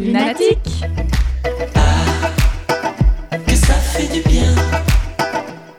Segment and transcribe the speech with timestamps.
[0.00, 0.56] Lunatique.
[1.74, 4.54] Ah, que ça fait du bien.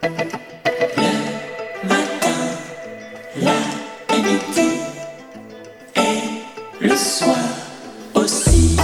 [0.03, 2.37] Le matin,
[3.41, 4.79] la midi
[5.95, 7.35] et le soir
[8.13, 8.77] aussi.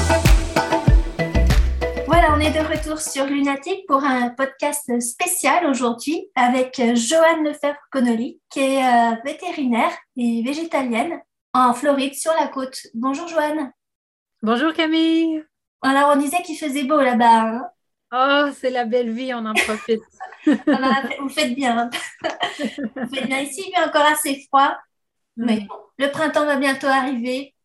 [2.07, 8.39] Voilà, on est de retour sur Lunatique pour un podcast spécial aujourd'hui avec Joanne Lefebvre-Connolly,
[8.49, 11.21] qui est euh, vétérinaire et végétalienne
[11.53, 12.79] en Floride, sur la côte.
[12.95, 13.71] Bonjour Joanne.
[14.43, 15.43] Bonjour Camille.
[15.81, 17.41] Alors, on disait qu'il faisait beau là-bas.
[17.41, 17.69] Hein.
[18.13, 20.01] oh, c'est la belle vie, on en profite.
[20.45, 21.89] vous faites bien.
[22.95, 23.39] vous faites bien.
[23.39, 24.77] Ici, il fait encore assez froid.
[25.37, 27.55] Mais bon, le printemps va bientôt arriver.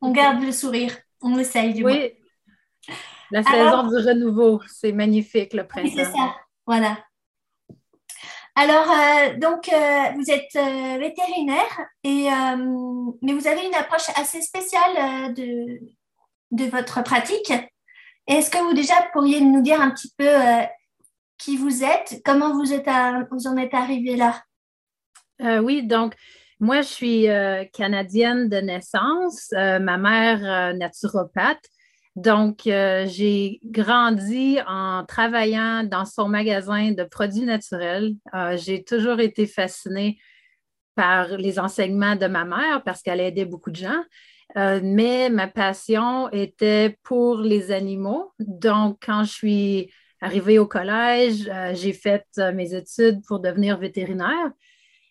[0.00, 0.96] On garde le sourire.
[1.20, 2.12] On essaye du Oui.
[3.30, 5.88] La saison du renouveau, c'est magnifique le printemps.
[5.88, 6.34] Oui, c'est ça.
[6.66, 6.96] Voilà.
[8.62, 12.28] Alors, euh, donc, euh, vous êtes euh, vétérinaire, et,
[13.22, 15.80] mais vous avez une approche assez spéciale de,
[16.50, 17.54] de votre pratique.
[18.26, 20.28] Est-ce que vous déjà pourriez nous dire un petit peu
[21.38, 22.86] qui vous êtes, comment vous, êtes
[23.30, 24.42] vous en êtes arrivé là?
[25.62, 26.14] oui, donc,
[26.58, 27.26] moi, je suis
[27.72, 31.64] canadienne de naissance, ma mère naturopathe.
[32.16, 38.14] Donc, euh, j'ai grandi en travaillant dans son magasin de produits naturels.
[38.34, 40.18] Euh, j'ai toujours été fascinée
[40.96, 44.02] par les enseignements de ma mère parce qu'elle aidait beaucoup de gens.
[44.56, 48.32] Euh, mais ma passion était pour les animaux.
[48.40, 54.50] Donc, quand je suis arrivée au collège, j'ai fait mes études pour devenir vétérinaire.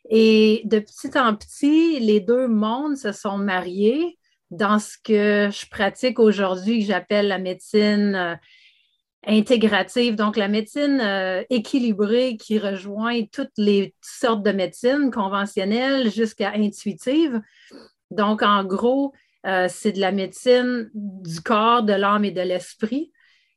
[0.09, 4.18] Et de petit en petit, les deux mondes se sont mariés
[4.51, 8.35] dans ce que je pratique aujourd'hui, que j'appelle la médecine euh,
[9.27, 16.53] intégrative, donc la médecine euh, équilibrée qui rejoint toutes les sortes de médecines conventionnelles jusqu'à
[16.55, 17.41] intuitive.
[18.11, 19.13] Donc, en gros,
[19.45, 23.11] euh, c'est de la médecine du corps, de l'âme et de l'esprit.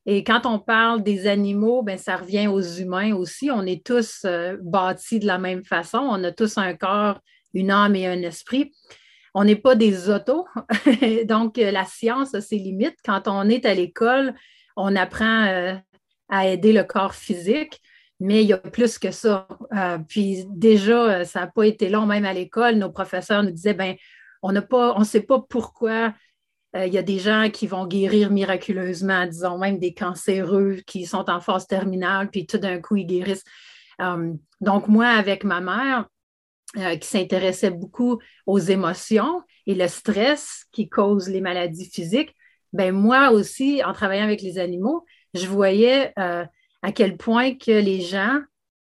[0.04, 3.50] Et quand on parle des animaux, ben, ça revient aux humains aussi.
[3.52, 4.26] On est tous
[4.60, 5.98] bâtis de la même façon.
[5.98, 7.20] On a tous un corps,
[7.54, 8.72] une âme et un esprit
[9.34, 10.46] on n'est pas des autos.
[11.24, 12.96] Donc, euh, la science a ses limites.
[13.04, 14.34] Quand on est à l'école,
[14.76, 15.74] on apprend euh,
[16.28, 17.80] à aider le corps physique,
[18.20, 19.48] mais il y a plus que ça.
[19.74, 22.76] Euh, puis déjà, ça n'a pas été long, même à l'école.
[22.76, 23.96] Nos professeurs nous disaient, ben,
[24.42, 26.14] on pas, on ne sait pas pourquoi
[26.74, 31.28] il y a des gens qui vont guérir miraculeusement, disons, même des cancéreux qui sont
[31.28, 33.44] en phase terminale, puis tout d'un coup, ils guérissent.
[34.62, 36.06] donc, moi, avec ma mère,
[36.78, 42.34] euh, qui s'intéressait beaucoup aux émotions et le stress qui cause les maladies physiques,
[42.72, 46.44] ben moi aussi, en travaillant avec les animaux, je voyais euh,
[46.82, 48.40] à quel point que les gens,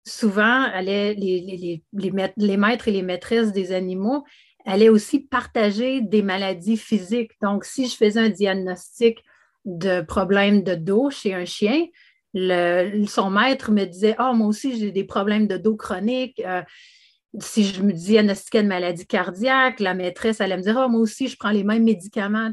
[0.06, 4.24] souvent, allaient, les, les, maîtres et les maîtresses des animaux
[4.66, 7.32] allaient aussi partager des maladies physiques.
[7.40, 9.18] Donc, si je faisais un diagnostic
[9.64, 11.86] de problème de dos chez un chien,
[12.34, 16.42] son maître me disait Ah, moi aussi, j'ai des problèmes de dos chroniques.
[16.44, 16.62] Euh,
[17.40, 21.28] si je me diagnostiquais de maladie cardiaque, la maîtresse allait me dire oh, moi aussi,
[21.28, 22.50] je prends les mêmes médicaments.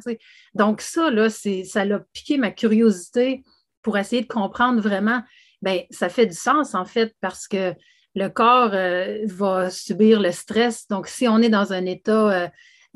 [0.54, 3.44] Donc, ça, là, ça a piqué ma curiosité
[3.82, 5.22] pour essayer de comprendre vraiment.
[5.62, 7.74] Bien, ça fait du sens, en fait, parce que
[8.16, 10.88] le corps euh, va subir le stress.
[10.88, 12.48] Donc, si on est dans un état euh,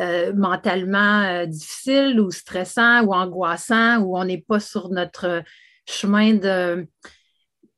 [0.01, 5.43] euh, mentalement difficile ou stressant ou angoissant, ou on n'est pas sur notre
[5.87, 6.87] chemin de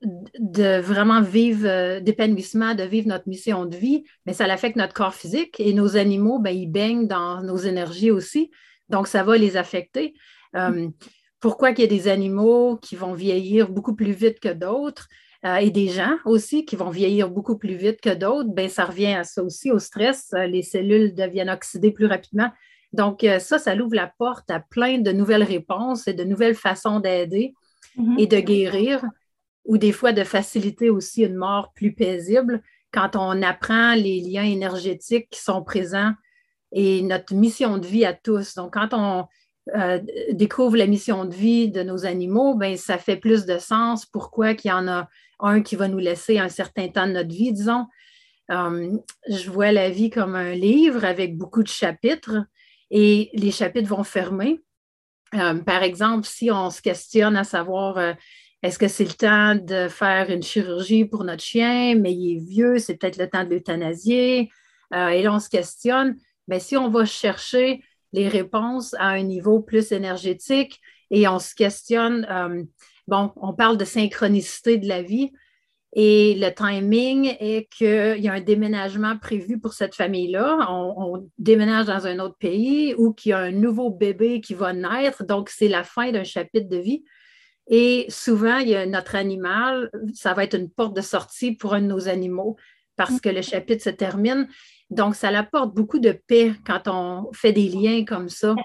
[0.03, 4.93] de vraiment vivre euh, d'épanouissement, de vivre notre mission de vie, mais ça affecte notre
[4.93, 8.51] corps physique et nos animaux, ben, ils baignent dans nos énergies aussi.
[8.89, 10.13] Donc, ça va les affecter.
[10.55, 10.89] Euh,
[11.39, 15.07] pourquoi qu'il y a des animaux qui vont vieillir beaucoup plus vite que d'autres
[15.45, 18.49] euh, et des gens aussi qui vont vieillir beaucoup plus vite que d'autres?
[18.49, 20.33] Ben, ça revient à ça aussi, au stress.
[20.33, 22.49] les cellules deviennent oxydées plus rapidement.
[22.91, 26.99] Donc, ça, ça ouvre la porte à plein de nouvelles réponses et de nouvelles façons
[26.99, 27.53] d'aider
[27.97, 28.19] mm-hmm.
[28.19, 29.01] et de guérir
[29.65, 32.61] ou des fois de faciliter aussi une mort plus paisible
[32.91, 36.13] quand on apprend les liens énergétiques qui sont présents
[36.71, 38.55] et notre mission de vie à tous.
[38.55, 39.27] Donc, quand on
[39.75, 39.99] euh,
[40.31, 44.05] découvre la mission de vie de nos animaux, ben, ça fait plus de sens.
[44.05, 45.07] Pourquoi qu'il y en a
[45.39, 47.85] un qui va nous laisser un certain temps de notre vie, disons?
[48.49, 48.97] Euh,
[49.29, 52.37] je vois la vie comme un livre avec beaucoup de chapitres
[52.89, 54.59] et les chapitres vont fermer.
[55.35, 58.15] Euh, par exemple, si on se questionne à savoir
[58.63, 62.45] est-ce que c'est le temps de faire une chirurgie pour notre chien, mais il est
[62.45, 64.51] vieux, c'est peut-être le temps de l'euthanasier.
[64.93, 66.15] Euh, et là, on se questionne,
[66.47, 70.79] mais si on va chercher les réponses à un niveau plus énergétique
[71.09, 72.63] et on se questionne, euh,
[73.07, 75.31] bon, on parle de synchronicité de la vie.
[75.93, 80.67] Et le timing est qu'il y a un déménagement prévu pour cette famille-là.
[80.69, 84.53] On, on, déménage dans un autre pays ou qu'il y a un nouveau bébé qui
[84.53, 85.25] va naître.
[85.25, 87.03] Donc, c'est la fin d'un chapitre de vie.
[87.73, 91.73] Et souvent, il y a notre animal, ça va être une porte de sortie pour
[91.73, 92.57] un de nos animaux
[92.97, 94.47] parce que le chapitre se termine.
[94.89, 98.55] Donc, ça apporte beaucoup de paix quand on fait des liens comme ça.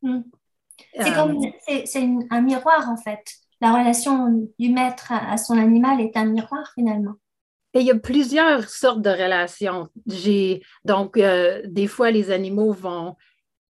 [0.00, 3.24] C'est comme c'est un miroir en fait.
[3.60, 7.14] La relation du maître à, son animal est un miroir finalement.
[7.72, 9.88] Et il y a plusieurs sortes de relations.
[10.06, 13.16] J'ai donc euh, des fois les animaux vont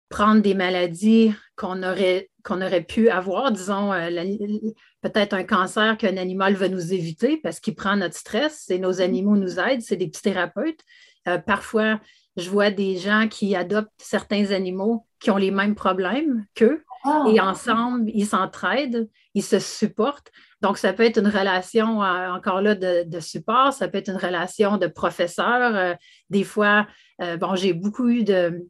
[0.08, 4.08] prendre des maladies qu'on aurait qu'on aurait pu avoir, disons euh,
[5.02, 8.94] peut-être un cancer qu'un animal va nous éviter parce qu'il prend notre stress et nos
[8.94, 9.00] mm.
[9.02, 10.80] animaux nous aident, c'est des petits thérapeutes.
[11.28, 12.00] Euh, parfois,
[12.36, 17.26] je vois des gens qui adoptent certains animaux qui ont les mêmes problèmes qu'eux ah.
[17.30, 20.32] et ensemble, ils s'entraident, ils se supportent.
[20.62, 24.16] Donc, ça peut être une relation euh, encore là de, support, ça peut être une
[24.16, 25.76] relation de professeur.
[25.76, 25.94] Euh,
[26.30, 26.86] des fois,
[27.40, 28.64] bon, j'ai beaucoup eu de,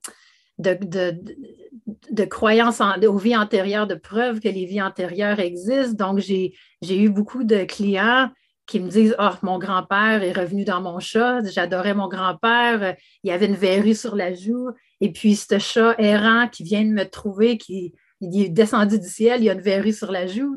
[0.58, 6.06] de, croyances aux vies antérieures, de preuves que les vies antérieures existent.
[6.08, 6.52] Donc, j'ai
[6.82, 8.30] eu beaucoup de clients
[8.66, 13.28] qui me disent Oh, mon grand-père est revenu dans mon chat, j'adorais mon grand-père, il
[13.28, 14.68] y avait une verrue sur la joue,
[15.00, 19.40] et puis ce chat errant qui vient de me trouver, qui est descendu du ciel,
[19.40, 20.56] il y a une verrue sur la joue,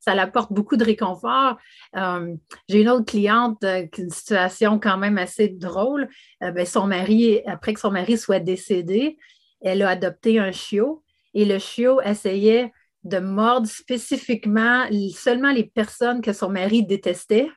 [0.00, 1.56] ça l'apporte beaucoup de réconfort.
[1.96, 2.34] Euh,
[2.68, 6.08] j'ai une autre cliente euh, qui a une situation quand même assez drôle.
[6.42, 9.16] Euh, ben, son mari, après que son mari soit décédé,
[9.60, 11.02] elle a adopté un chiot
[11.34, 12.72] et le chiot essayait
[13.04, 14.84] de mordre spécifiquement
[15.14, 17.48] seulement les personnes que son mari détestait.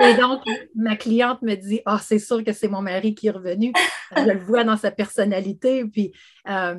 [0.00, 0.42] et donc,
[0.74, 3.72] ma cliente me dit Ah, c'est sûr que c'est mon mari qui est revenu.
[4.16, 5.84] Je le vois dans sa personnalité.
[5.84, 6.12] Puis,
[6.48, 6.76] euh,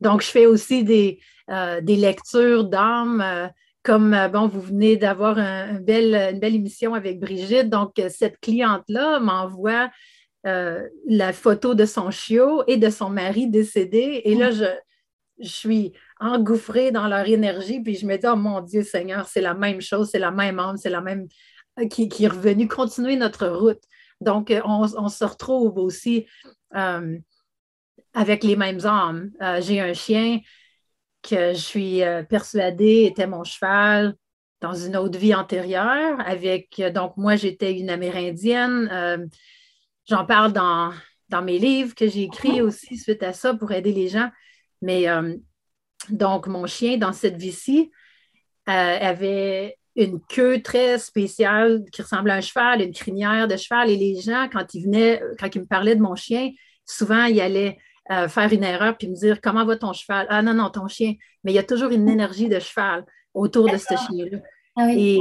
[0.00, 1.18] donc, je fais aussi des,
[1.50, 3.20] euh, des lectures d'âme.
[3.20, 3.48] Euh,
[3.82, 7.68] comme, bon, vous venez d'avoir une belle émission avec Brigitte.
[7.68, 9.90] Donc, cette cliente-là m'envoie
[10.44, 14.22] la photo de son chiot et de son mari décédé.
[14.24, 14.64] Et là, je,
[15.42, 19.40] je suis engouffrée dans leur énergie, puis je me dis, oh mon Dieu Seigneur, c'est
[19.40, 21.28] la même chose, c'est la même âme, c'est la même
[21.78, 23.82] euh, qui, est revenue, continuer notre route.
[24.20, 26.26] Donc, euh, on, se retrouve aussi
[26.76, 27.18] euh,
[28.14, 29.32] avec les mêmes âmes.
[29.60, 30.40] J'ai un chien
[31.22, 34.14] que je suis persuadée était mon cheval
[34.60, 36.20] dans une autre vie antérieure.
[36.20, 39.30] Avec, donc, moi, j'étais une Amérindienne.
[40.08, 40.92] J'en parle dans,
[41.28, 44.30] dans mes livres que j'ai écrits aussi suite à ça pour aider les gens.
[44.82, 45.34] Mais euh,
[46.10, 47.90] donc, mon chien, dans cette vie-ci,
[48.68, 53.90] euh, avait une queue très spéciale qui ressemblait à un cheval, une crinière de cheval.
[53.90, 56.50] Et les gens, quand ils venaient, quand ils me parlaient de mon chien,
[56.86, 57.78] souvent, ils allaient
[58.10, 60.88] euh, faire une erreur puis me dire Comment va ton cheval Ah non, non, ton
[60.88, 61.14] chien.
[61.44, 64.38] Mais il y a toujours une énergie de cheval autour de ce chien-là.
[64.76, 65.20] Ah Et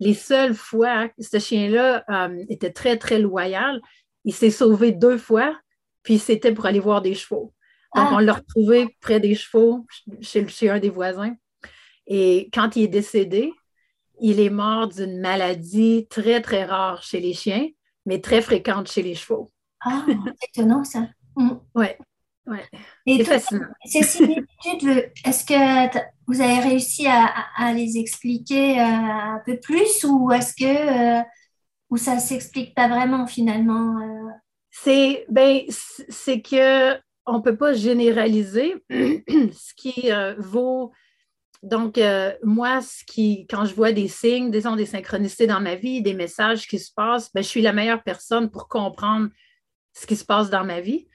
[0.00, 2.04] les seules fois, ce chien-là
[2.48, 3.80] était très, très loyal.
[4.24, 5.56] Il s'est sauvé deux fois,
[6.02, 7.52] puis c'était pour aller voir des chevaux.
[7.94, 8.14] Donc, ah.
[8.14, 9.86] on l'a retrouvé près des chevaux
[10.20, 11.34] chez, chez, un des voisins.
[12.06, 13.52] Et quand il est décédé,
[14.20, 17.66] il est mort d'une maladie très, très rare chez les chiens,
[18.06, 19.52] mais très fréquente chez les chevaux.
[19.80, 21.08] Ah, c'est étonnant ça.
[21.36, 21.50] Mm.
[21.74, 21.86] Oui.
[22.46, 22.64] Ouais.
[23.06, 23.66] C'est fascinant.
[23.84, 30.32] Ces similitudes, est-ce que vous avez réussi à, les expliquer euh, un peu plus ou
[30.32, 31.22] est-ce que euh,
[31.92, 34.00] ou ça s'explique pas vraiment finalement?
[34.00, 34.30] Euh?
[34.70, 36.94] C'est ben, c'est que
[37.26, 40.90] on peut pas généraliser ce qui euh, vaut.
[41.62, 45.76] Donc, euh, moi, ce qui, quand je vois des signes, disons des synchronicités dans ma
[45.76, 49.28] vie, des messages qui se passent, ben, je suis la meilleure personne pour comprendre
[49.92, 51.06] ce qui se passe dans ma vie.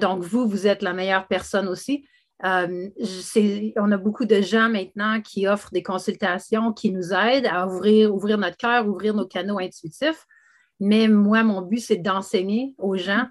[0.00, 2.06] Donc, vous, vous êtes la meilleure personne aussi.
[2.42, 8.14] On a beaucoup de gens maintenant qui offrent des consultations, qui nous aident à ouvrir,
[8.14, 10.24] ouvrir notre cœur, ouvrir nos canaux intuitifs.
[10.80, 13.26] Mais moi, mon but, c'est d'enseigner aux gens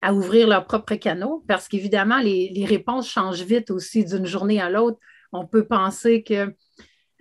[0.00, 4.70] à ouvrir leurs propres canaux parce qu'évidemment, les, réponses changent vite aussi d'une journée à
[4.70, 4.98] l'autre.
[5.32, 6.54] On peut penser que,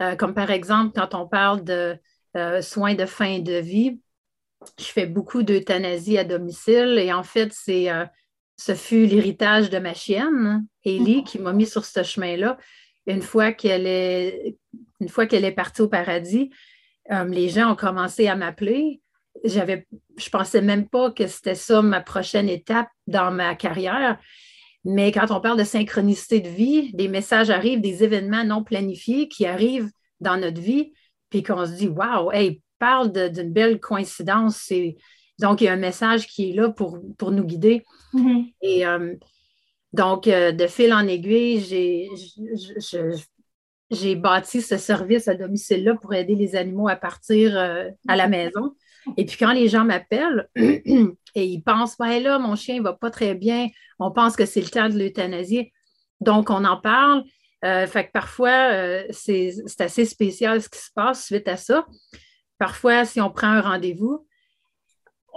[0.01, 1.97] euh, comme par exemple, quand on parle de
[2.35, 3.99] euh, soins de fin de vie,
[4.79, 8.05] je fais beaucoup d'euthanasie à domicile et en fait, c'est, euh,
[8.57, 11.23] ce fut l'héritage de ma chienne, Ellie, mm-hmm.
[11.23, 12.57] qui m'a mis sur ce chemin-là.
[13.05, 14.57] Une fois qu'elle est,
[14.99, 16.49] une fois qu'elle est partie au paradis,
[17.09, 18.99] les gens ont commencé à m'appeler
[19.43, 19.87] j'avais,
[20.17, 24.17] je pensais même pas que c'était ça ma prochaine étape dans ma carrière.
[24.83, 29.27] Mais quand on parle de synchronicité de vie, des messages arrivent, des événements non planifiés
[29.27, 30.93] qui arrivent dans notre vie,
[31.29, 34.71] puis qu'on se dit, waouh, hey, parle d'une belle coïncidence.
[35.39, 37.83] Donc, il y a un message qui est là pour, pour nous guider.
[38.13, 38.53] Mm-hmm.
[38.61, 39.15] Et euh,
[39.93, 42.09] donc, euh, de fil en aiguille, j'ai,
[43.91, 48.27] j'ai bâti ce service à domicile-là pour aider les animaux à partir euh, à la
[48.27, 48.73] maison.
[49.15, 52.93] Et puis quand les gens m'appellent et ils pensent, ben là, mon chien ne va
[52.93, 53.67] pas très bien,
[53.99, 55.71] on pense que c'est le temps de l'euthanasier.
[56.19, 57.23] Donc, on en parle.
[57.63, 58.71] Fait que parfois,
[59.11, 61.85] c'est assez spécial ce qui se passe suite à ça.
[62.57, 64.26] Parfois, si on prend un rendez-vous,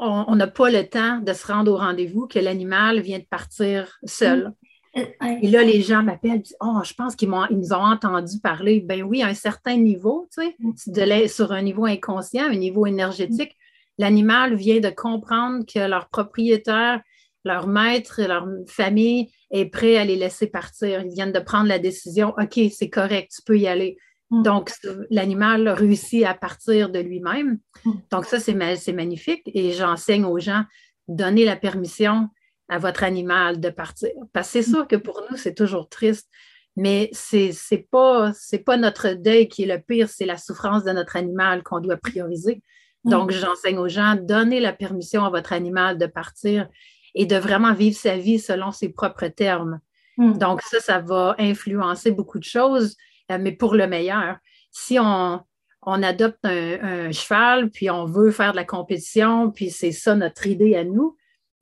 [0.00, 3.98] on n'a pas le temps de se rendre au rendez-vous que l'animal vient de partir
[4.04, 4.52] seul.
[4.96, 5.04] Euh,
[5.42, 8.80] Et là, les gens m'appellent, disent Oh, je pense qu'ils nous ont entendu parler.
[8.80, 10.42] Ben oui, à un certain niveau, tu
[10.76, 13.56] sais, sur un niveau inconscient, un niveau énergétique,
[13.98, 17.02] l'animal vient de comprendre que leur propriétaire,
[17.44, 21.02] leur maître, leur famille est prêt à les laisser partir.
[21.02, 23.96] Ils viennent de prendre la décision OK, c'est correct, tu peux y aller.
[24.30, 24.42] Mm.
[24.42, 24.72] Donc,
[25.10, 27.58] l'animal réussit à partir de lui-même.
[27.84, 27.92] Mm.
[28.10, 29.42] Donc, ça, c'est magnifique.
[29.46, 30.64] Et j'enseigne aux gens,
[31.08, 32.28] donnez la permission
[32.68, 34.10] à votre animal de partir.
[34.32, 34.74] Parce que c'est mm.
[34.74, 36.28] sûr que pour nous, c'est toujours triste,
[36.76, 38.32] mais ce n'est pas,
[38.64, 41.96] pas notre deuil qui est le pire, c'est la souffrance de notre animal qu'on doit
[41.96, 42.62] prioriser.
[43.04, 46.68] Donc, j'enseigne aux gens, donnez la permission à votre animal de partir
[47.14, 49.80] et de vraiment vivre sa vie selon ses propres termes.
[50.18, 52.94] Donc, ça, ça va influencer beaucoup de choses.
[53.30, 54.38] Euh, mais pour le meilleur.
[54.70, 55.40] Si on,
[55.82, 60.76] adopte un, cheval, puis on veut faire de la compétition, puis c'est ça notre idée
[60.76, 61.16] à nous,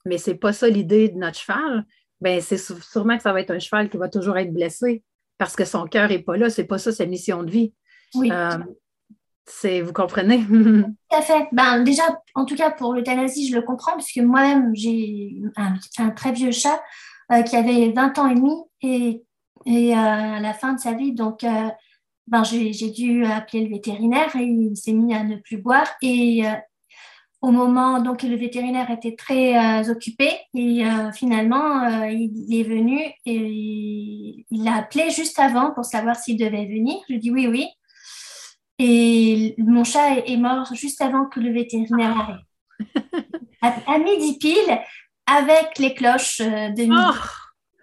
[0.04, 1.84] mais ce n'est pas ça l'idée de notre cheval,
[2.20, 5.02] bien, c'est sûrement que ça va être un cheval qui va toujours être blessé
[5.38, 6.50] parce que son cœur n'est pas là.
[6.50, 7.72] Ce n'est pas ça sa mission de vie.
[8.14, 8.30] Oui.
[8.32, 8.58] Euh,
[9.82, 10.44] vous comprenez?
[10.46, 11.48] Tout à fait.
[11.52, 12.02] Ben, déjà,
[12.34, 16.80] en tout cas, pour l'euthanasie, je le comprends, puisque moi-même, j'ai un, très vieux chat
[17.32, 19.24] euh, qui avait 20 ans et demi et
[19.66, 21.68] et euh, à la fin de sa vie, donc, euh,
[22.26, 25.88] ben, j'ai dû appeler le vétérinaire et il s'est mis à ne plus boire.
[26.02, 26.52] Et euh,
[27.40, 30.82] au moment, donc le vétérinaire était très occupé et
[31.14, 36.96] finalement, il est venu et il l'a appelé juste avant pour savoir s'il devait venir.
[37.08, 37.68] Je dis oui, oui.
[38.80, 43.84] Et mon chat est, mort juste avant que le vétérinaire arrive.
[43.86, 44.80] à, midi pile,
[45.26, 46.92] avec les cloches de midi.
[46.92, 47.38] Oh!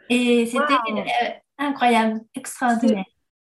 [0.09, 0.73] Et c'était
[1.57, 3.05] Incroyable, extraordinaire.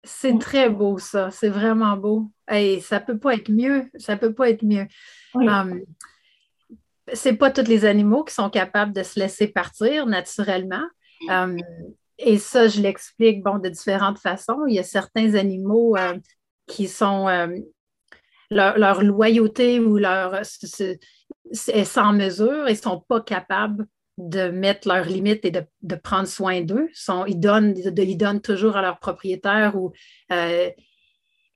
[0.04, 1.30] C'est très beau, ça.
[1.30, 2.30] C'est vraiment beau.
[2.50, 3.90] Et ça peut pas être mieux.
[3.96, 4.86] Ça peut pas être mieux.
[5.34, 5.48] Oui.
[5.48, 5.82] Um,
[7.12, 10.84] c'est pas tous les animaux qui sont capables de se laisser partir naturellement.
[11.28, 11.56] Um,
[12.18, 14.64] et ça, je l'explique bon, de différentes façons.
[14.66, 16.18] Il y a certains animaux euh,
[16.66, 17.48] qui sont euh,
[18.50, 23.86] leur, loyauté ou leur est sans mesure et ne sont pas capables
[24.18, 26.88] de mettre leurs limites et de, prendre soin d'eux.
[27.26, 29.92] Ils donnent, ils donnent toujours à leur propriétaire ou,
[30.32, 30.70] euh,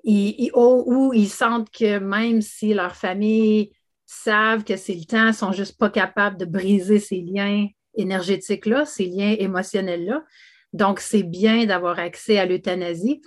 [0.05, 3.73] ils, ou ils sentent que même si leur famille
[4.05, 7.67] savent que c'est le temps, ils ne sont juste pas capables de briser ces liens
[7.95, 10.25] énergétiques-là, ces liens émotionnels-là.
[10.73, 13.23] Donc, c'est bien d'avoir accès à l'euthanasie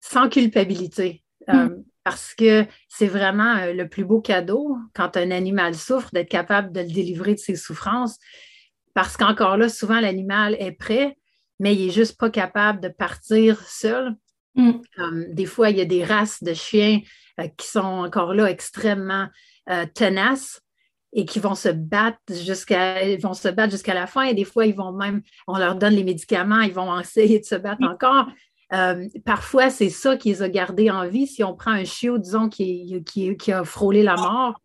[0.00, 1.22] sans culpabilité.
[1.48, 1.84] Euh, mm.
[2.04, 6.70] parce que c'est vraiment euh, le plus beau cadeau quand un animal souffre, d'être capable
[6.72, 8.18] de le délivrer de ses souffrances.
[9.00, 11.16] Parce qu'encore là, souvent, l'animal est prêt,
[11.58, 14.14] mais il n'est juste pas capable de partir seul.
[14.56, 14.72] Mm.
[15.32, 17.00] des fois, il y a des races de chiens
[17.40, 19.28] euh, qui sont encore là extrêmement
[19.70, 20.60] euh, tenaces
[21.14, 24.24] et qui vont se battre jusqu'à vont se battre jusqu'à la fin.
[24.24, 27.46] Et des fois, ils vont même, on leur donne les médicaments, ils vont essayer de
[27.46, 28.26] se battre encore.
[28.74, 31.26] Euh, parfois, c'est ça qui les a gardés en vie.
[31.26, 34.60] Si on prend un chiot, disons, qui, qui, a frôlé la mort,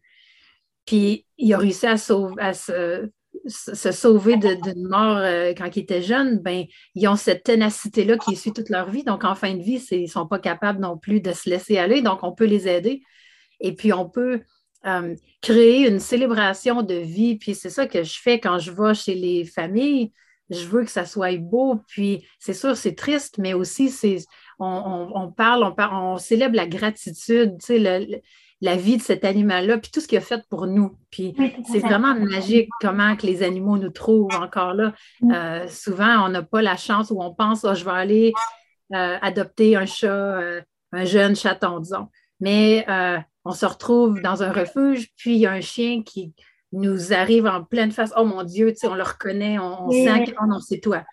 [0.86, 3.10] puis il a réussi à, sauver, à se
[3.48, 8.36] se sauver d'une mort euh, quand ils étaient jeunes, ben, ils ont cette ténacité-là qui
[8.36, 9.04] suit toute leur vie.
[9.04, 11.78] Donc, en fin de vie, ils ne sont pas capables non plus de se laisser
[11.78, 12.02] aller.
[12.02, 13.04] Donc, on peut les aider.
[13.60, 14.42] Et puis, on peut
[14.86, 17.38] euh, créer une célébration de vie.
[17.38, 20.12] Puis, c'est ça que je fais quand je vais chez les familles.
[20.50, 21.80] Je veux que ça soit beau.
[21.88, 24.18] Puis, c'est sûr, c'est triste, mais aussi, c'est,
[24.60, 27.58] on, parle, on, parle, on célèbre la gratitude.
[27.60, 28.22] Tu sais, le,
[28.66, 30.98] la vie de cet animal-là, puis tout ce qu'il a fait pour nous.
[31.12, 31.36] Puis
[31.72, 34.94] c'est vraiment magique comment que les animaux nous trouvent encore là.
[35.32, 38.34] Euh, souvent, on n'a pas la chance où on pense, oh, je vais aller
[38.94, 42.08] euh, adopter un chat, euh, un jeune chaton, disons.
[42.40, 42.86] Mais
[43.46, 46.34] on se retrouve dans un refuge, puis il y a un chien qui
[46.72, 48.12] nous arrive en pleine face.
[48.18, 51.04] Oh mon Dieu, on le reconnaît, on, sent que oh non, c'est toi.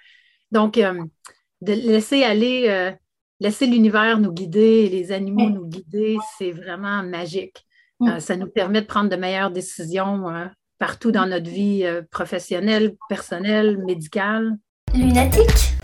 [0.51, 2.95] Donc, de laisser aller
[3.43, 7.67] laisser l'univers nous guider, les animaux nous guider, c'est vraiment magique.
[7.99, 8.09] Mm.
[8.09, 10.47] Euh, ça nous permet de prendre de meilleures décisions euh,
[10.79, 14.57] partout dans notre vie euh, professionnelle, personnelle, médicale.
[14.95, 15.75] Lunatique?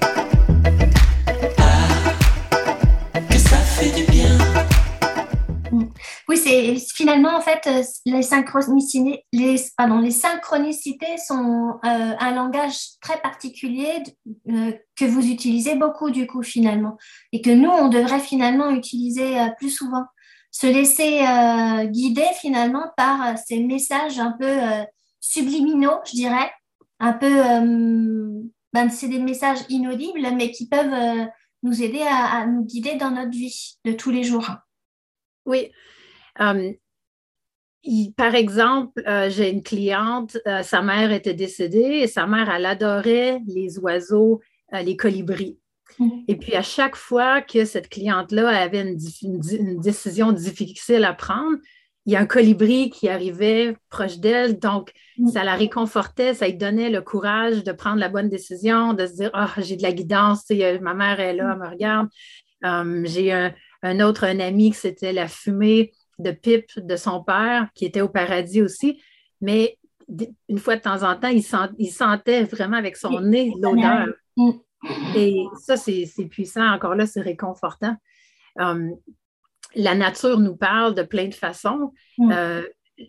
[6.29, 9.17] Oui, c'est finalement, en fait, euh, les synchronicités,
[11.27, 14.03] sont euh, un langage très particulier
[14.51, 16.99] euh, que vous utilisez beaucoup, du coup, finalement,
[17.33, 20.05] et que nous, on devrait finalement utiliser plus souvent.
[20.51, 21.21] Se laisser
[21.91, 24.59] guider, finalement, par ces messages un peu
[25.21, 26.51] subliminaux, je dirais,
[27.01, 27.31] un peu,
[28.73, 31.29] ben, c'est des messages inaudibles, mais qui peuvent
[31.63, 34.51] nous aider à nous guider dans notre vie de tous les jours.
[35.47, 35.71] Oui.
[36.41, 36.73] Euh,
[38.17, 42.67] par exemple, euh, j'ai une cliente, euh, sa mère était décédée et sa mère, elle
[42.67, 44.41] adorait les oiseaux,
[44.73, 45.59] les colibris.
[45.99, 46.25] Mm-hmm.
[46.29, 51.57] Et puis, à chaque fois que cette cliente-là avait une, décision difficile à prendre,
[52.05, 54.59] il y a un colibri qui arrivait proche d'elle.
[54.59, 55.33] Donc, mm-hmm.
[55.33, 59.15] ça la réconfortait, ça lui donnait le courage de prendre la bonne décision, de se
[59.15, 60.45] dire Ah, j'ai de la guidance,
[60.83, 62.09] ma mère est là, elle me regarde.
[63.07, 67.69] j'ai un, un, autre, un ami qui c'était la fumée de pipe de son père,
[67.75, 69.01] qui était au paradis aussi,
[69.41, 69.79] mais
[70.49, 74.09] une fois de temps en temps, il, sentait vraiment avec son nez l'odeur.
[74.37, 74.51] Mm.
[75.17, 76.67] Et ça, c'est puissant.
[76.67, 77.97] Encore là, c'est réconfortant.
[78.59, 78.97] Hum,
[79.75, 81.93] la nature nous parle de plein de façons.
[82.17, 82.33] Mm.
[82.33, 82.63] Euh,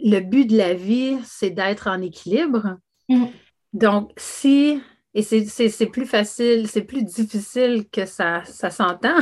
[0.04, 2.78] le but de la vie, c'est d'être en équilibre.
[3.08, 3.26] Mm.
[3.74, 4.82] Donc, si
[5.16, 9.18] et c'est plus facile, c'est plus difficile que ça, ça s'entend.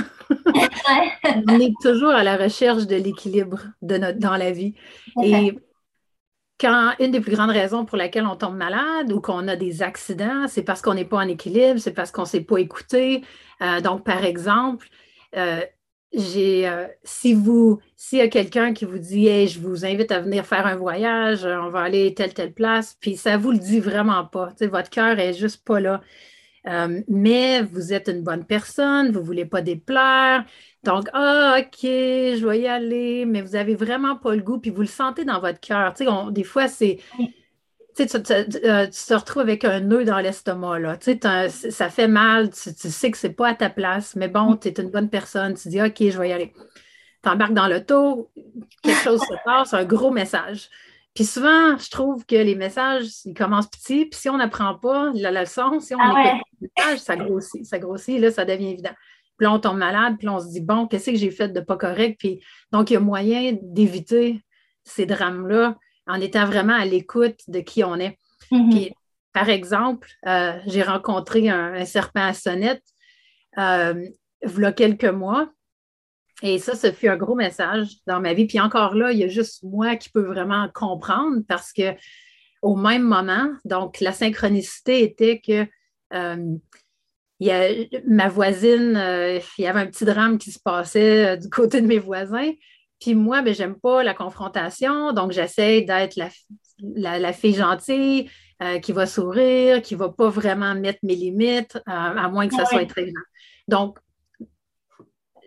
[1.48, 4.75] On est toujours à la recherche de l'équilibre de dans la vie.
[5.24, 5.58] Et
[6.60, 9.82] quand une des plus grandes raisons pour laquelle on tombe malade ou qu'on a des
[9.82, 13.24] accidents, c'est parce qu'on n'est pas en équilibre, c'est parce qu'on ne s'est pas écouté.
[13.62, 14.88] Euh, donc, par exemple,
[15.36, 15.62] euh,
[16.13, 20.11] j'ai, euh, si vous, s'il y a quelqu'un qui vous dit, hey, je vous invite
[20.11, 23.51] à venir faire un voyage, euh, on va aller telle, telle place, puis ça vous
[23.51, 24.53] le dit vraiment pas.
[24.61, 26.01] votre cœur est juste pas là.
[26.67, 30.45] Euh, mais vous êtes une bonne personne, vous voulez pas déplaire.
[30.83, 34.71] Donc, ah, OK, je vais y aller, mais vous n'avez vraiment pas le goût, puis
[34.71, 35.93] vous le sentez dans votre cœur.
[36.31, 36.99] Des fois, c'est
[38.05, 40.97] tu, euh, tu, te retrouves avec un nœud dans l'estomac, là.
[40.99, 44.73] ça fait mal, tu, sais que c'est pas à ta place, mais bon, tu es
[44.79, 46.53] une bonne personne, tu dis OK, je vais y aller.
[47.23, 48.29] Tu embarques dans l'auto,
[48.83, 50.69] quelque chose se passe, un gros message.
[51.15, 55.11] Puis souvent, je trouve que les messages, ils commencent petits, puis si on n'apprend pas
[55.15, 58.69] la leçon, si on ah écoute le message, ça grossit, ça grossit, là, ça devient
[58.69, 58.93] évident.
[59.37, 61.59] Puis là, on tombe malade, puis on se dit, bon, qu'est-ce que j'ai fait de
[61.59, 62.17] pas correct?
[62.19, 64.43] Puis donc, il y a moyen d'éviter
[64.83, 65.75] ces drames-là
[66.08, 68.17] en étant vraiment à l'écoute de qui on est.
[68.52, 68.93] Mm-hmm.
[69.34, 72.84] par exemple, euh, j'ai rencontré un, serpent à sonnette
[73.58, 74.08] euh,
[74.41, 75.50] il y a quelques mois.
[76.43, 78.46] Et ça, ce fut un gros message dans ma vie.
[78.46, 81.96] Puis encore là, il y a juste moi qui peux vraiment comprendre parce que
[82.62, 85.67] au même moment, donc la synchronicité était que
[86.13, 86.56] euh,
[87.39, 87.70] il y a,
[88.08, 89.00] ma voisine,
[89.58, 92.52] il y avait un petit drame qui se passait du côté de mes voisins.
[92.99, 96.17] Puis moi, ben, j'aime pas la confrontation, donc j'essaie d'être
[96.79, 98.29] la, fille gentille
[98.62, 102.55] euh, qui va sourire, qui va pas vraiment mettre mes limites, euh, à moins que
[102.55, 103.23] ça soit très grand.
[103.67, 103.99] Donc,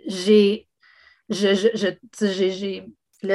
[0.07, 0.69] j'ai,
[1.29, 1.97] le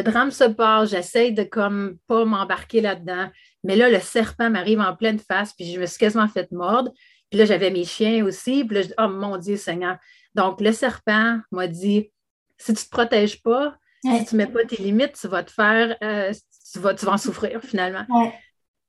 [0.01, 3.29] drame se passe, j'essaie de comme pas m'embarquer là-dedans,
[3.63, 6.91] mais là, le serpent m'arrive en pleine face, puis je me suis quasiment fait mordre.
[7.29, 9.97] Puis là, j'avais mes chiens aussi, puis là, je dis, oh mon Dieu Seigneur.
[10.35, 12.11] Donc, le serpent m'a dit,
[12.57, 13.75] si tu ne te protèges pas,
[14.05, 16.33] si tu ne mets pas tes limites, tu vas te faire, euh,
[16.71, 18.05] tu, vas, tu vas en souffrir finalement.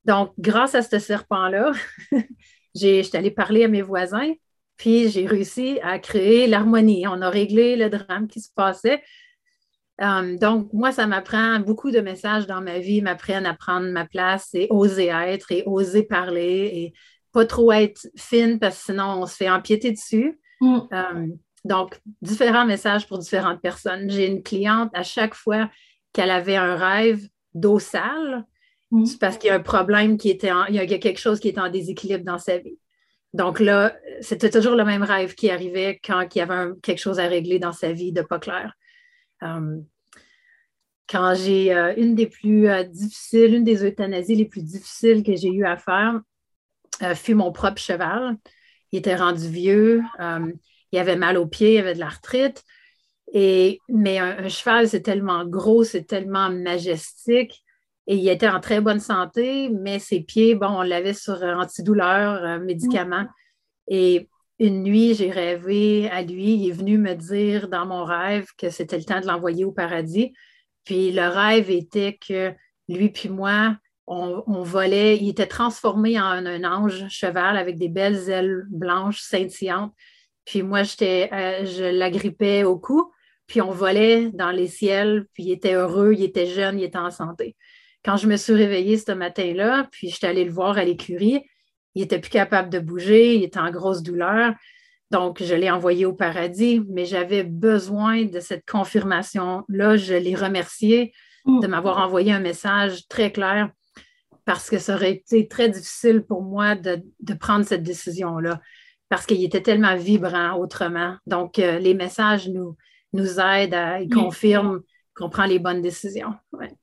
[0.05, 1.73] Donc, grâce à ce serpent-là,
[2.75, 4.33] j'étais allée parler à mes voisins,
[4.77, 7.07] puis j'ai réussi à créer l'harmonie.
[7.09, 9.03] On a réglé le drame qui se passait.
[10.03, 14.05] Euh, donc, moi, ça m'apprend beaucoup de messages dans ma vie, m'apprennent à prendre ma
[14.05, 16.95] place et oser être et oser parler et
[17.33, 20.41] pas trop être fine parce que sinon on se fait empiéter dessus.
[20.61, 20.79] Mm.
[20.93, 21.27] Euh,
[21.67, 24.11] donc, différents messages pour différentes personnes.
[24.11, 25.71] J'ai une cliente à chaque fois
[26.13, 28.45] qu'elle avait un rêve d'eau sale,
[28.91, 29.05] mm.
[29.05, 31.49] c'est parce qu'il y a un problème qui était il y a quelque chose qui
[31.49, 32.79] est en déséquilibre dans sa vie.
[33.33, 37.19] Donc là, c'était toujours le même rêve qui arrivait quand il y avait quelque chose
[37.19, 38.73] à régler dans sa vie de pas clair.
[39.43, 39.79] Euh,
[41.09, 45.37] quand j'ai euh, une des plus euh, difficiles, une des euthanasies les plus difficiles que
[45.37, 46.21] j'ai eu à faire,
[47.15, 48.39] fut mon propre cheval.
[48.91, 50.03] Il était rendu vieux
[50.93, 52.65] il avait mal aux pieds, il avait de l'arthrite.
[53.33, 57.63] Et, mais un, cheval, c'est tellement gros, c'est tellement majestique.
[58.07, 62.45] Et il était en très bonne santé, mais ses pieds, bon, on l'avait sur antidouleur,
[62.45, 63.27] euh, médicaments.
[63.89, 66.55] Et une nuit, j'ai rêvé à lui.
[66.55, 69.73] Il est venu me dire dans mon rêve que c'était le temps de l'envoyer au
[69.73, 70.33] paradis.
[70.85, 72.55] Puis le rêve était que
[72.89, 75.19] lui puis moi, on, on, volait.
[75.19, 79.93] Il était transformé en un ange cheval avec des belles ailes blanches scintillantes.
[80.47, 83.13] Puis moi, j'étais, euh, je l'agrippais au cou
[83.47, 86.99] puis on volait dans les ciels, puis il était heureux, il était jeune, il était
[86.99, 87.57] en santé.
[88.05, 91.43] Quand je me suis réveillée ce matin-là, puis j'étais allée le voir à l'écurie,
[91.95, 94.55] il n'était plus capable de bouger, il était en grosse douleur.
[95.11, 99.97] Donc, je l'ai envoyé au paradis, mais j'avais besoin de cette confirmation-là.
[99.97, 101.13] Je l'ai remercié
[101.47, 101.61] mm.
[101.61, 103.71] de m'avoir envoyé un message très clair
[104.45, 107.03] parce que ça aurait été très difficile pour moi de,
[107.39, 108.61] prendre cette décision-là
[109.09, 111.17] parce qu'il était tellement vibrant autrement.
[111.27, 112.77] Donc, euh, les messages nous,
[113.13, 114.81] nous aident à, ils confirment
[115.15, 116.35] qu'on prend les bonnes décisions.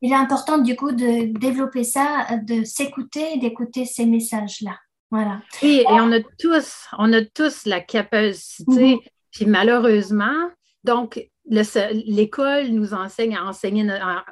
[0.01, 4.75] Il est important, du coup, de développer ça, de s'écouter, d'écouter ces messages-là.
[5.11, 5.41] Voilà.
[5.61, 8.99] Et, on a tous, on a tous la capacité, mhm.
[9.31, 10.49] puis malheureusement,
[10.83, 14.25] donc l'école nous enseigne à enseigner, à,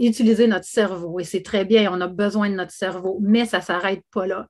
[0.00, 3.58] utiliser notre cerveau et c'est très bien, on a besoin de notre cerveau, mais ça
[3.58, 4.48] ne s'arrête pas là.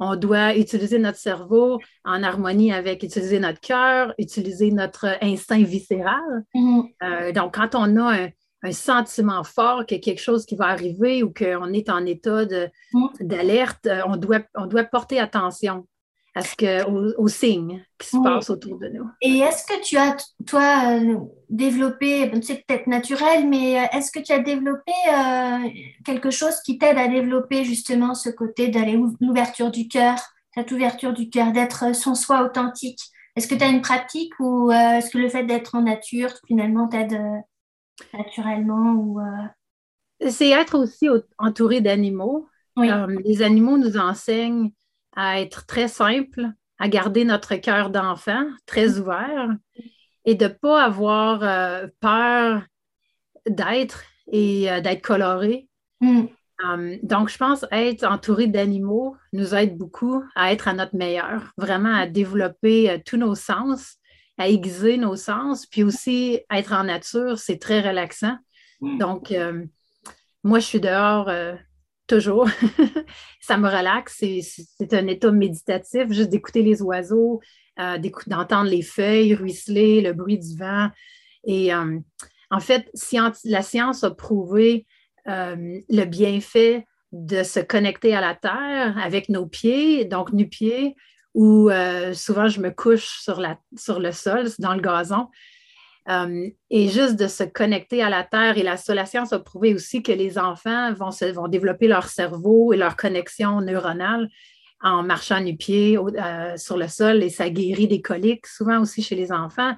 [0.00, 6.44] On doit utiliser notre cerveau en harmonie avec utiliser notre cœur, utiliser notre instinct viscéral.
[6.54, 6.88] Mhm.
[7.02, 8.28] Euh, donc, quand on a un,
[8.62, 13.08] un sentiment fort que quelque chose qui va arriver ou qu'on est en état mm.
[13.20, 15.86] d'alerte, euh, on doit, on doit porter attention
[16.34, 19.08] à ce que, aux, signes qui se passent autour de nous.
[19.20, 20.16] Et est-ce que tu as,
[20.46, 24.92] toi, euh, développé, c'est peut-être naturel, mais euh, est-ce que tu as développé
[26.04, 30.16] quelque chose qui t'aide à développer justement ce côté d'aller l'ouverture du cœur,
[30.54, 33.00] cette ouverture du cœur, d'être son soi authentique?
[33.36, 36.88] Est-ce que tu as une pratique ou est-ce que le fait d'être en nature, finalement,
[36.88, 37.18] t'aide
[38.14, 42.48] naturellement ou euh, C'est être aussi entouré d'animaux.
[42.78, 44.70] Euh, les animaux nous enseignent
[45.14, 46.46] à être très simples,
[46.78, 49.00] à garder notre cœur d'enfant très mm.
[49.00, 49.48] ouvert
[50.24, 52.62] et de ne pas avoir euh, peur
[53.46, 55.68] d'être et d'être coloré.
[56.00, 56.26] Mm.
[57.02, 61.94] donc, je pense être entouré d'animaux nous aide beaucoup à être à notre meilleur, vraiment
[61.94, 63.98] à développer tous nos sens
[64.40, 68.38] à aiguiser nos sens, puis aussi être en nature, c'est très relaxant.
[68.80, 68.98] Mm.
[68.98, 69.66] Donc, euh,
[70.42, 71.54] moi, je suis dehors euh,
[72.10, 72.48] toujours.
[73.40, 74.22] ça me relaxe.
[74.42, 77.40] C'est un état méditatif, juste d'écouter les oiseaux,
[77.78, 80.88] euh, d'entendre les feuilles ruisseler, le bruit du vent.
[81.44, 82.90] Et en fait,
[83.44, 84.86] la science a prouvé
[85.26, 90.94] le bienfait de se connecter à la terre avec nos pieds, donc nu-pieds,
[91.34, 95.28] où euh, souvent je me couche sur le sol, dans le gazon.
[96.10, 98.58] Euh, et juste de se connecter à la terre.
[98.58, 102.08] Et la, la science a prouvé aussi que les enfants vont, se, vont développer leur
[102.08, 104.28] cerveau et leur connexion neuronale
[104.82, 109.14] en marchant nu-pied euh, sur le sol et ça guérit des coliques, souvent aussi chez
[109.14, 109.74] les enfants.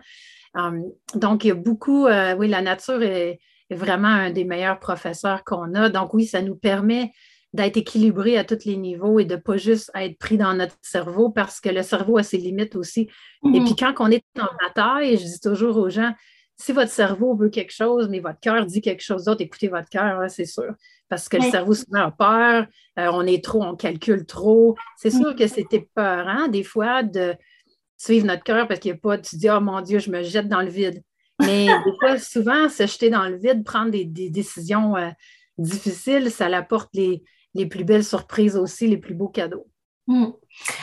[1.14, 3.40] donc, il y a beaucoup, oui, la nature est,
[3.70, 5.88] vraiment un des meilleurs professeurs qu'on a.
[5.88, 7.10] Donc, oui, ça nous permet
[7.52, 10.76] d'être équilibré à tous les niveaux et de ne pas juste être pris dans notre
[10.80, 13.10] cerveau parce que le cerveau a ses limites aussi.
[13.44, 13.64] Et mhm.
[13.64, 16.14] puis quand on est en bataille, je dis toujours aux gens,
[16.56, 19.88] si votre cerveau veut quelque chose, mais votre cœur dit quelque chose d'autre, écoutez votre
[19.88, 20.72] cœur, hein, c'est sûr.
[21.08, 22.66] Parce que le cerveau souvent a peur,
[22.98, 24.76] euh, on est trop, on calcule trop.
[24.96, 27.34] C'est sûr que c'était peur, des fois, de
[27.98, 30.22] suivre notre cœur parce qu'il n'y a pas, tu dis, oh mon Dieu, je me
[30.22, 31.02] jette dans le vide.
[31.40, 35.10] Mais des fois, souvent, se jeter dans le vide, prendre des, décisions euh,
[35.58, 37.22] difficiles, ça apporte les,
[37.54, 39.66] les plus belles surprises aussi, les plus beaux cadeaux.
[40.06, 40.26] Hmm.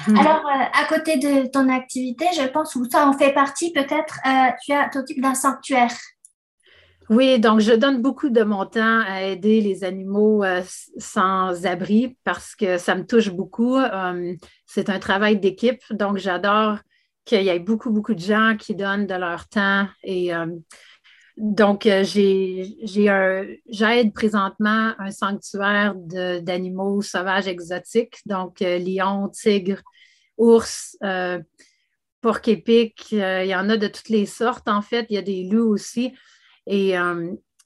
[0.08, 0.18] Hmm.
[0.18, 4.20] Alors, euh, à côté de ton activité, je pense, que ça en fait partie peut-être,
[4.26, 5.92] euh, tu as t'occupes d'un sanctuaire.
[7.10, 10.62] Oui, donc je donne beaucoup de mon temps à aider les animaux euh,
[10.98, 13.80] sans abri parce que ça me touche beaucoup.
[14.68, 16.78] c'est un travail d'équipe, donc j'adore
[17.26, 20.32] qu'il y ait beaucoup, beaucoup de gens qui donnent de leur temps et
[21.40, 29.82] donc, euh, j'aide présentement un sanctuaire d'animaux sauvages exotiques, donc euh, lions, tigres,
[30.38, 31.40] ours, euh,
[32.20, 35.22] porc épic, il y en a de toutes les sortes en fait, il y a
[35.22, 36.14] des loups aussi.
[36.68, 36.96] Et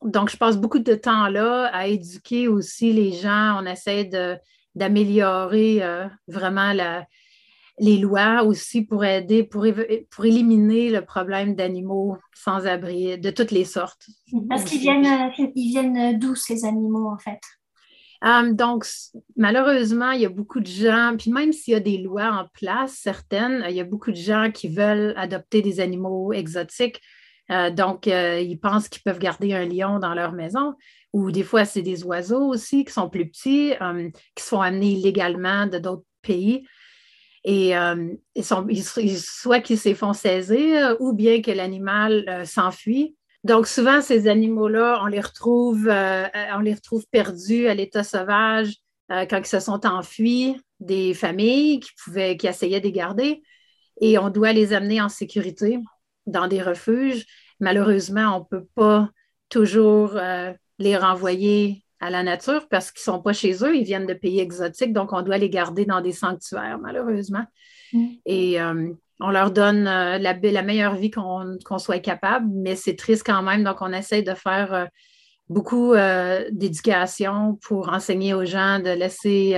[0.04, 3.60] donc, je passe beaucoup de temps là à éduquer aussi les gens.
[3.60, 4.08] On essaie
[4.76, 5.82] d'améliorer
[6.28, 7.08] vraiment la,
[7.80, 9.66] les lois aussi pour aider, pour,
[10.12, 14.06] pour éliminer le problème d'animaux sans abri de toutes les sortes.
[14.50, 17.40] Parce qu'ils viennent, euh, ils viennent d'où ces animaux en fait?
[18.24, 18.86] Um, donc,
[19.36, 22.46] malheureusement, il y a beaucoup de gens, puis même s'il y a des lois en
[22.54, 27.02] place, certaines, il y a beaucoup de gens qui veulent adopter des animaux exotiques.
[27.52, 30.74] Euh, donc, euh, ils pensent qu'ils peuvent garder un lion dans leur maison,
[31.12, 34.92] ou des fois, c'est des oiseaux aussi qui sont plus petits, um, qui sont amenés
[34.92, 36.66] illégalement de d'autres pays
[37.44, 43.16] et euh, soit qu'ils se font saisir ou bien que l'animal euh, s'enfuit.
[43.44, 46.26] Donc, souvent, ces animaux-là, on les retrouve, euh,
[46.56, 48.76] on les retrouve perdus à l'état sauvage
[49.10, 53.44] quand ils se sont enfuis des familles qui, pouvaient, essayaient de les garder
[54.02, 55.80] et on doit les amener en sécurité
[56.26, 57.26] dans des refuges.
[57.60, 59.10] malheureusement, on ne peut pas
[59.50, 63.84] toujours euh, les renvoyer à la nature parce qu'ils ne sont pas chez eux, ils
[63.84, 67.46] viennent de pays exotiques, donc on doit les garder dans des sanctuaires, malheureusement.
[67.94, 68.06] Mm.
[68.26, 68.90] Et euh,
[69.20, 73.64] on leur donne la, la, meilleure vie qu'on soit capable, mais c'est triste quand même,
[73.64, 74.88] donc on essaie de faire
[75.50, 75.94] beaucoup
[76.52, 79.56] d'éducation pour enseigner aux gens de laisser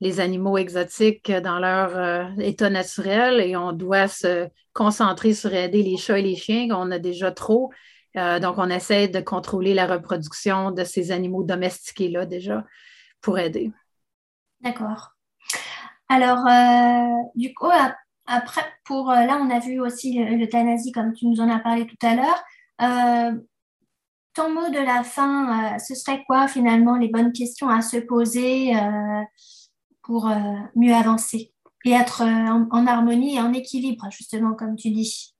[0.00, 5.82] les animaux exotiques dans leur euh, état naturel et on doit se concentrer sur aider
[5.82, 7.72] les chats et les chiens, qu'on a déjà trop.
[8.18, 12.64] Euh, donc, on essaie de contrôler la reproduction de ces animaux domestiqués-là déjà
[13.20, 13.72] pour aider.
[14.60, 15.12] D'accord.
[16.08, 17.70] Alors, euh, du coup,
[18.26, 22.06] après, pour là, on a vu aussi l'euthanasie comme tu nous en as parlé tout
[22.06, 23.38] à l'heure.
[24.34, 28.74] ton mot de la fin, ce serait quoi finalement les bonnes questions à se poser
[30.08, 31.52] pour euh, mieux avancer
[31.84, 35.36] et être euh, en, harmonie et en équilibre, justement, comme tu dis?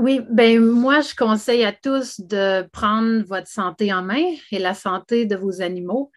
[0.00, 4.72] Oui, ben moi, je conseille à tous de prendre votre santé en main et la
[4.72, 6.10] santé de vos animaux.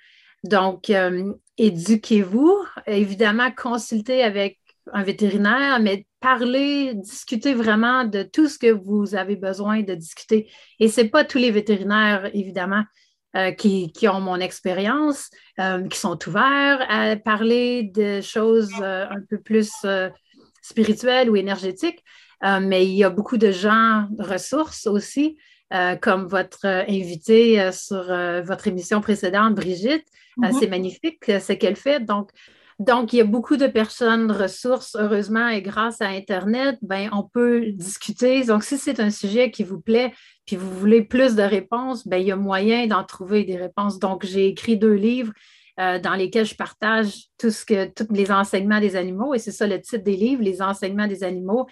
[0.46, 4.58] Donc, euh, éduquez-vous, évidemment, consultez avec
[4.94, 10.50] un vétérinaire, mais parlez, discutez vraiment de tout ce que vous avez besoin de discuter.
[10.80, 12.86] Et ce n'est pas tous les vétérinaires, évidemment,
[13.36, 19.42] euh, qui, ont mon expérience, euh, qui sont ouverts à parler de choses un peu
[19.42, 19.74] plus
[20.62, 22.02] spirituelles ou énergétiques.
[22.62, 25.38] Mais il y a beaucoup de gens ressources aussi,
[26.02, 28.04] comme votre invitée sur
[28.46, 30.06] votre émission précédente, Brigitte.
[30.38, 30.60] Mm-hmm.
[30.60, 32.00] C'est magnifique ce qu'elle fait.
[32.00, 32.32] Donc,
[32.80, 37.24] donc, il y a beaucoup de personnes ressources, heureusement, et grâce à Internet, ben, on
[37.24, 38.44] peut discuter.
[38.44, 40.14] Donc, si c'est un sujet qui vous plaît,
[40.46, 44.00] puis vous voulez plus de réponses, ben, il y a moyen d'en trouver des réponses.
[44.00, 45.32] Donc, j'ai écrit deux livres
[45.80, 49.52] euh, dans lesquels je partage tout ce que, tous les enseignements des animaux, et c'est
[49.52, 51.68] ça le titre des livres, Les enseignements des animaux,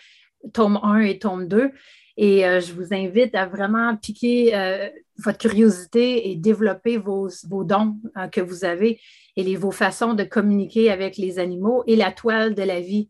[0.54, 1.72] tome 1 et tome 2.
[2.18, 7.98] Et euh, je vous invite à vraiment piquer euh, votre curiosité et développer vos, dons
[8.32, 9.00] que vous avez
[9.36, 13.10] et vos façons de communiquer avec les animaux et la toile de la vie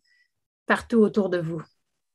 [0.68, 1.62] partout autour de vous.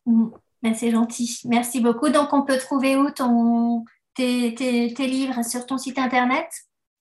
[0.06, 0.28] Mm.
[0.62, 1.40] Ben, c'est gentil.
[1.44, 2.08] Merci beaucoup.
[2.08, 4.50] Donc, on peut trouver où ton, tes,
[4.98, 6.48] livres sur ton site Internet?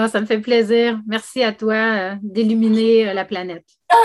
[0.00, 1.00] Ah, ça me fait plaisir.
[1.08, 3.66] Merci à toi euh, d'illuminer euh, la planète.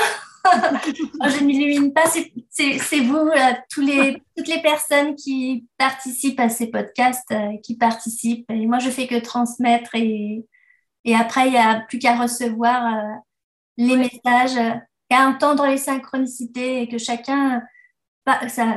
[0.46, 2.04] Oh, je ne m'illumine pas,
[2.50, 8.52] c'est vous, euh, tous les, toutes les personnes qui participent à ces podcasts, qui participent.
[8.52, 10.46] Et moi, je fais que transmettre et,
[11.06, 13.04] et après, il n'y a plus qu'à recevoir
[13.78, 14.60] les messages,
[15.10, 17.62] qu'à entendre les synchronicités et que chacun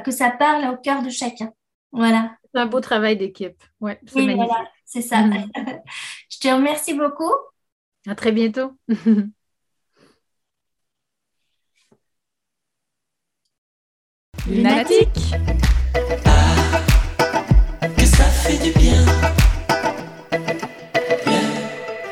[0.04, 1.50] que ça parle au cœur de chacun.
[1.90, 2.36] Voilà.
[2.54, 3.62] C'est un beau travail d'équipe.
[3.80, 5.22] Ouais, c'est oui, voilà, c'est ça.
[5.22, 5.50] Mm.
[6.36, 7.32] Je te remercie beaucoup.
[8.06, 8.72] À très bientôt.
[14.46, 15.32] Lunatique.
[16.26, 16.82] Ah,
[17.96, 19.02] que ça fait du bien.
[21.24, 21.40] Le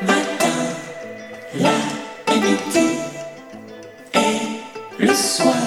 [0.07, 0.57] matin,
[1.59, 1.77] la
[2.35, 2.97] midi
[4.15, 4.39] et
[4.97, 5.64] le soir.